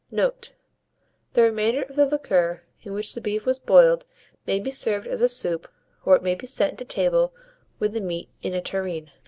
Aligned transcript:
Note. 0.09 0.53
The 1.33 1.43
remainder 1.43 1.83
of 1.83 1.95
the 1.95 2.07
liquor 2.07 2.63
in 2.81 2.91
which 2.93 3.13
the 3.13 3.21
beef 3.21 3.45
was 3.45 3.59
boiled 3.59 4.07
may 4.47 4.59
be 4.59 4.71
served 4.71 5.05
as 5.05 5.21
a 5.21 5.29
soup, 5.29 5.67
or 6.03 6.15
it 6.15 6.23
may 6.23 6.33
be 6.33 6.47
sent 6.47 6.79
to 6.79 6.85
table 6.85 7.35
with 7.77 7.93
the 7.93 8.01
meat 8.01 8.29
in 8.41 8.55
a 8.55 8.61
tureen. 8.61 9.11